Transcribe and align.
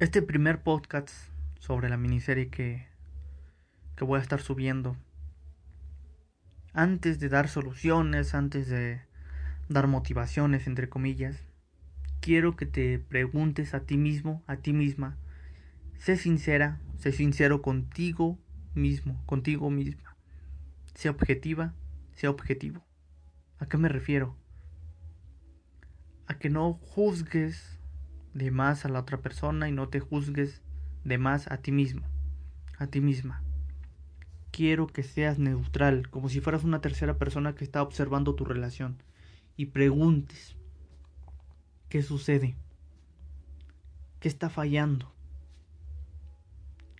Este 0.00 0.22
primer 0.22 0.62
podcast 0.62 1.10
sobre 1.58 1.88
la 1.88 1.96
miniserie 1.96 2.50
que, 2.50 2.86
que 3.96 4.04
voy 4.04 4.20
a 4.20 4.22
estar 4.22 4.40
subiendo. 4.40 4.96
Antes 6.72 7.18
de 7.18 7.28
dar 7.28 7.48
soluciones, 7.48 8.32
antes 8.32 8.68
de 8.68 9.00
dar 9.68 9.88
motivaciones, 9.88 10.68
entre 10.68 10.88
comillas, 10.88 11.42
quiero 12.20 12.54
que 12.54 12.64
te 12.64 13.00
preguntes 13.00 13.74
a 13.74 13.80
ti 13.80 13.96
mismo, 13.96 14.44
a 14.46 14.58
ti 14.58 14.72
misma. 14.72 15.16
Sé 15.96 16.16
sincera, 16.16 16.78
sé 16.96 17.10
sincero 17.10 17.60
contigo 17.60 18.38
mismo, 18.76 19.20
contigo 19.26 19.68
misma. 19.68 20.16
Sé 20.94 21.08
objetiva, 21.08 21.74
sé 22.14 22.28
objetivo. 22.28 22.86
¿A 23.58 23.66
qué 23.66 23.76
me 23.78 23.88
refiero? 23.88 24.36
A 26.28 26.38
que 26.38 26.50
no 26.50 26.74
juzgues 26.74 27.77
de 28.34 28.50
más 28.50 28.84
a 28.84 28.88
la 28.88 29.00
otra 29.00 29.18
persona 29.18 29.68
y 29.68 29.72
no 29.72 29.88
te 29.88 30.00
juzgues 30.00 30.62
de 31.04 31.18
más 31.18 31.50
a 31.50 31.58
ti 31.58 31.72
mismo, 31.72 32.06
a 32.78 32.86
ti 32.86 33.00
misma. 33.00 33.42
Quiero 34.50 34.86
que 34.86 35.02
seas 35.02 35.38
neutral, 35.38 36.08
como 36.10 36.28
si 36.28 36.40
fueras 36.40 36.64
una 36.64 36.80
tercera 36.80 37.18
persona 37.18 37.54
que 37.54 37.64
está 37.64 37.82
observando 37.82 38.34
tu 38.34 38.44
relación 38.44 38.96
y 39.56 39.66
preguntes 39.66 40.56
qué 41.88 42.02
sucede, 42.02 42.56
qué 44.20 44.28
está 44.28 44.50
fallando, 44.50 45.12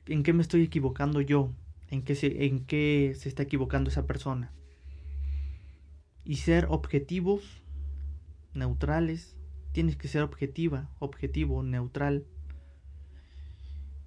en 0.07 0.23
qué 0.23 0.33
me 0.33 0.43
estoy 0.43 0.63
equivocando 0.63 1.21
yo, 1.21 1.53
en 1.91 2.03
qué 2.03 2.15
se, 2.15 2.47
en 2.47 2.65
qué 2.65 3.15
se 3.17 3.29
está 3.29 3.43
equivocando 3.43 3.91
esa 3.91 4.07
persona. 4.07 4.53
Y 6.25 6.37
ser 6.37 6.67
objetivos, 6.69 7.63
neutrales, 8.55 9.38
tienes 9.79 9.95
que 9.95 10.09
ser 10.09 10.23
objetiva, 10.23 10.91
objetivo, 10.99 11.63
neutral. 11.63 12.27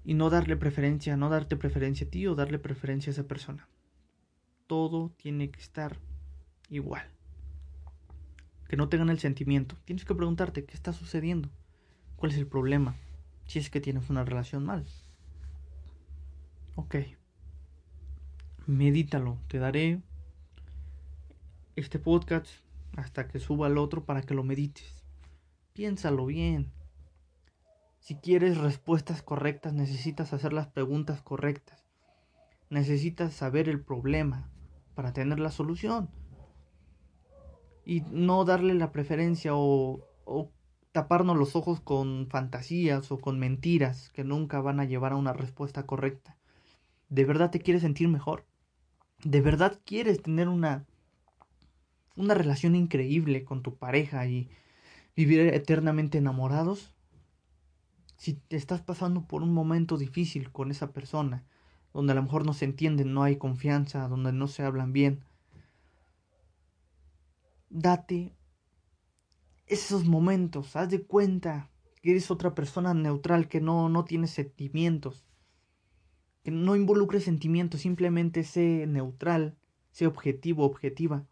Y 0.04 0.16
no 0.16 0.30
darle 0.30 0.58
preferencia, 0.58 1.16
no 1.16 1.30
darte 1.30 1.56
preferencia 1.56 2.06
a 2.06 2.10
ti 2.10 2.28
o 2.28 2.36
darle 2.36 2.60
preferencia 2.60 3.10
a 3.10 3.14
esa 3.14 3.26
persona. 3.26 3.70
Todo 4.68 5.14
tiene 5.16 5.50
que 5.50 5.62
estar 5.62 5.98
igual. 6.68 7.10
Que 8.68 8.76
no 8.76 8.90
tengan 8.90 9.10
el 9.10 9.20
sentimiento. 9.20 9.78
Tienes 9.86 10.04
que 10.04 10.14
preguntarte 10.14 10.66
qué 10.66 10.74
está 10.74 10.92
sucediendo. 10.92 11.50
¿Cuál 12.18 12.34
es 12.34 12.38
el 12.38 12.48
problema? 12.48 12.98
Si 13.46 13.58
es 13.58 13.70
que 13.70 13.80
tienes 13.80 14.10
una 14.10 14.26
relación 14.26 14.66
mal. 14.66 14.86
Ok. 16.76 16.98
Medítalo. 18.68 19.38
Te 19.48 19.58
daré 19.58 20.02
este 21.78 21.98
podcast 21.98 22.50
hasta 22.98 23.30
que 23.30 23.40
suba 23.40 23.68
el 23.68 23.78
otro 23.78 24.04
para 24.04 24.22
que 24.22 24.34
lo 24.34 24.44
medites. 24.44 25.01
Piénsalo 25.74 26.26
bien. 26.26 26.72
Si 28.00 28.16
quieres 28.16 28.58
respuestas 28.58 29.22
correctas, 29.22 29.74
necesitas 29.74 30.34
hacer 30.34 30.54
las 30.54 30.68
preguntas 30.68 31.22
correctas. 31.22 31.86
Necesitas 32.70 33.34
saber 33.34 33.70
el 33.70 33.80
problema 33.80 34.50
para 34.96 35.14
tener 35.14 35.40
la 35.40 35.52
solución. 35.52 36.10
Y 37.86 38.02
no 38.12 38.44
darle 38.44 38.74
la 38.74 38.92
preferencia 38.92 39.52
o, 39.56 40.08
taparnos 40.92 41.38
los 41.38 41.56
ojos 41.56 41.80
con 41.80 42.28
fantasías 42.30 43.12
o 43.12 43.20
con 43.20 43.40
mentiras 43.40 44.10
que 44.10 44.26
nunca 44.26 44.60
van 44.60 44.80
a 44.80 44.86
llevar 44.86 45.14
a 45.14 45.18
una 45.18 45.32
respuesta 45.32 45.86
correcta. 45.86 46.38
¿De 47.08 47.24
verdad 47.24 47.50
te 47.50 47.60
quieres 47.60 47.82
sentir 47.82 48.10
mejor? 48.10 48.46
¿De 49.24 49.42
verdad 49.42 49.80
quieres 49.86 50.22
tener 50.22 50.50
una, 50.50 50.86
una 52.18 52.34
relación 52.34 52.76
increíble 52.76 53.46
con 53.46 53.62
tu 53.62 53.78
pareja 53.78 54.26
y 54.26 54.50
vivir 55.16 55.40
eternamente 55.40 56.18
enamorados? 56.18 56.94
Si 58.18 58.34
te 58.34 58.56
estás 58.56 58.82
pasando 58.82 59.26
por 59.26 59.44
un 59.44 59.54
momento 59.54 59.98
difícil 59.98 60.52
con 60.52 60.72
esa 60.72 60.92
persona, 60.92 61.44
donde 61.94 62.14
a 62.14 62.16
lo 62.16 62.24
mejor 62.24 62.46
no 62.46 62.54
se 62.54 62.66
entienden, 62.66 63.14
no 63.14 63.24
hay 63.24 63.38
confianza, 63.38 64.08
donde 64.08 64.32
no 64.32 64.48
se 64.48 64.64
hablan 64.64 64.94
bien, 64.94 65.24
date 67.70 68.36
esos 69.68 70.06
momentos, 70.06 70.76
haz 70.76 70.90
de 70.90 71.04
cuenta 71.04 71.70
que 72.02 72.12
eres 72.12 72.32
otra 72.32 72.54
persona 72.54 72.94
neutral, 72.94 73.48
que 73.48 73.62
no, 73.62 73.90
no 73.90 74.06
tiene 74.06 74.28
sentimientos, 74.28 75.26
que 76.44 76.52
no 76.52 76.76
involucre 76.76 77.22
sentimientos, 77.22 77.82
simplemente 77.82 78.44
sé 78.44 78.86
neutral, 78.88 79.58
sé 79.92 80.08
objetivo, 80.08 80.66
objetiva, 80.66 81.26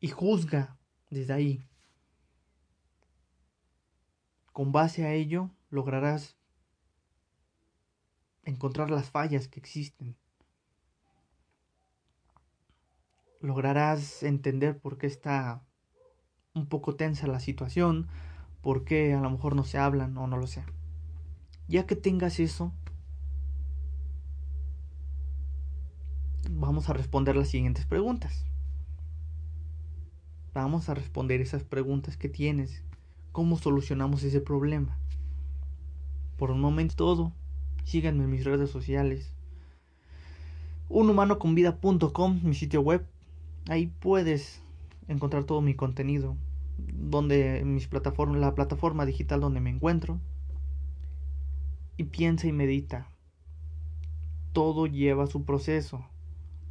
y 0.00 0.08
juzga 0.08 0.78
desde 1.10 1.32
ahí. 1.32 1.62
Con 4.56 4.72
base 4.72 5.04
a 5.04 5.12
ello 5.12 5.50
lograrás 5.68 6.34
encontrar 8.42 8.90
las 8.90 9.10
fallas 9.10 9.48
que 9.48 9.60
existen. 9.60 10.16
Lograrás 13.42 14.22
entender 14.22 14.78
por 14.78 14.96
qué 14.96 15.08
está 15.08 15.62
un 16.54 16.64
poco 16.64 16.96
tensa 16.96 17.26
la 17.26 17.38
situación, 17.38 18.08
por 18.62 18.86
qué 18.86 19.12
a 19.12 19.20
lo 19.20 19.28
mejor 19.28 19.54
no 19.54 19.62
se 19.62 19.76
hablan 19.76 20.16
o 20.16 20.26
no 20.26 20.38
lo 20.38 20.46
sé. 20.46 20.64
Ya 21.68 21.86
que 21.86 21.94
tengas 21.94 22.40
eso, 22.40 22.72
vamos 26.50 26.88
a 26.88 26.94
responder 26.94 27.36
las 27.36 27.48
siguientes 27.48 27.84
preguntas. 27.84 28.46
Vamos 30.54 30.88
a 30.88 30.94
responder 30.94 31.42
esas 31.42 31.62
preguntas 31.62 32.16
que 32.16 32.30
tienes 32.30 32.85
cómo 33.36 33.58
solucionamos 33.58 34.22
ese 34.22 34.40
problema. 34.40 34.96
Por 36.38 36.50
un 36.50 36.58
momento 36.58 36.96
todo, 36.96 37.32
síganme 37.84 38.24
en 38.24 38.30
mis 38.30 38.46
redes 38.46 38.70
sociales. 38.70 39.30
Unhumanoconvida.com, 40.88 42.40
mi 42.42 42.54
sitio 42.54 42.80
web. 42.80 43.04
Ahí 43.68 43.92
puedes 44.00 44.62
encontrar 45.06 45.44
todo 45.44 45.60
mi 45.60 45.74
contenido. 45.74 46.34
Donde 46.78 47.62
mis 47.62 47.88
plataformas, 47.88 48.40
la 48.40 48.54
plataforma 48.54 49.04
digital 49.04 49.42
donde 49.42 49.60
me 49.60 49.68
encuentro. 49.68 50.18
Y 51.98 52.04
piensa 52.04 52.46
y 52.46 52.52
medita. 52.52 53.10
Todo 54.54 54.86
lleva 54.86 55.26
su 55.26 55.44
proceso. 55.44 56.06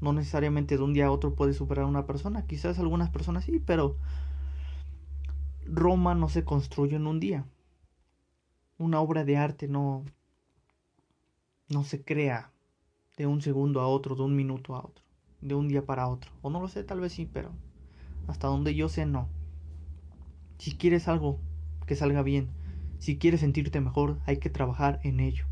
No 0.02 0.14
necesariamente 0.14 0.78
de 0.78 0.84
un 0.84 0.96
día 0.96 1.06
a 1.06 1.12
otro 1.12 1.36
puede 1.36 1.54
superar 1.54 1.86
a 1.86 1.90
una 1.90 2.08
persona. 2.08 2.48
Quizás 2.48 2.80
algunas 2.80 3.12
personas 3.12 3.46
sí, 3.46 3.62
pero 3.64 3.98
Roma 5.66 6.16
no 6.16 6.30
se 6.30 6.46
construyó 6.46 6.98
en 6.98 7.08
un 7.08 7.20
día. 7.20 7.46
Una 8.78 9.00
obra 9.00 9.26
de 9.26 9.38
arte 9.38 9.68
no, 9.68 10.06
no 11.70 11.84
se 11.84 12.04
crea 12.04 12.52
de 13.18 13.28
un 13.28 13.42
segundo 13.42 13.82
a 13.82 13.88
otro, 13.88 14.16
de 14.16 14.24
un 14.24 14.36
minuto 14.36 14.76
a 14.76 14.80
otro, 14.80 15.04
de 15.42 15.56
un 15.56 15.68
día 15.68 15.86
para 15.86 16.08
otro. 16.08 16.32
O 16.42 16.50
no 16.50 16.60
lo 16.60 16.68
sé, 16.68 16.84
tal 16.84 17.00
vez 17.00 17.14
sí, 17.14 17.30
pero 17.32 17.52
hasta 18.28 18.48
donde 18.48 18.76
yo 18.76 18.90
sé 18.90 19.06
no. 19.06 19.30
Si 20.58 20.76
quieres 20.76 21.08
algo 21.08 21.40
que 21.86 21.96
salga 21.96 22.22
bien, 22.22 22.50
si 23.00 23.18
quieres 23.18 23.42
sentirte 23.42 23.82
mejor, 23.82 24.20
hay 24.26 24.38
que 24.38 24.50
trabajar 24.50 25.00
en 25.04 25.20
ello. 25.20 25.46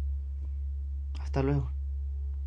Hasta 1.19 1.43
luego. 1.43 1.71